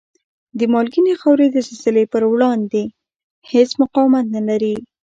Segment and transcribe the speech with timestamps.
[0.73, 2.83] مالګینې خاورې د زلزلې په وړاندې
[3.51, 4.75] هېڅ مقاومت نلري؟